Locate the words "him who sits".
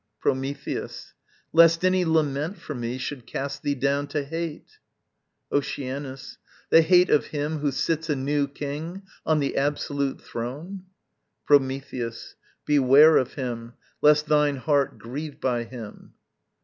7.27-8.09